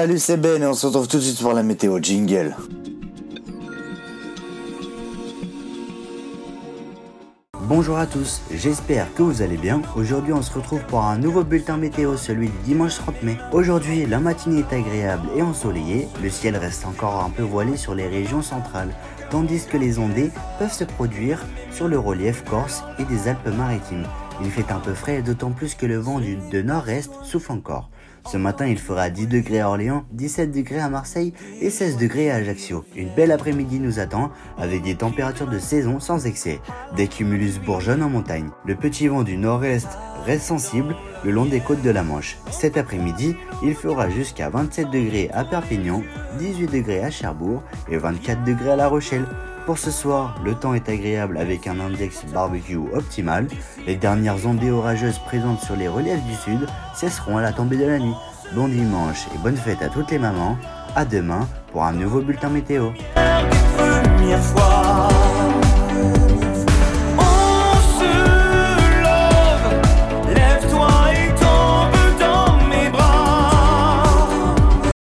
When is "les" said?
17.94-18.08, 19.76-19.98, 53.86-53.94, 55.76-55.86, 60.10-60.18